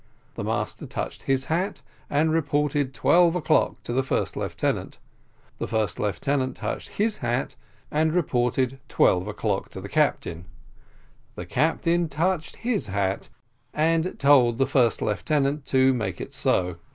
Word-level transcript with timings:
The 0.33 0.43
master 0.43 0.87
touched 0.87 1.21
his 1.21 1.45
hat, 1.45 1.81
and 2.09 2.31
reported 2.33 2.91
twelve 2.91 3.35
o'clock 3.35 3.83
to 3.83 3.93
the 3.93 4.01
first 4.01 4.35
lieutenant 4.35 4.97
the 5.59 5.67
first 5.67 5.99
lieutenant 5.99 6.55
touched 6.55 6.89
his 6.97 7.17
hat, 7.17 7.55
and 7.91 8.11
reported 8.11 8.79
twelve 8.89 9.27
o'clock 9.27 9.69
to 9.69 9.79
the 9.79 9.87
captain 9.87 10.45
the 11.35 11.45
captain 11.45 12.09
touched 12.09 12.55
his 12.67 12.87
hat, 12.87 13.29
and 13.75 14.17
told 14.17 14.57
the 14.57 14.65
first 14.65 15.03
lieutenant 15.03 15.67
to 15.67 15.93
make 15.93 16.19
it 16.19 16.33
so. 16.33 16.77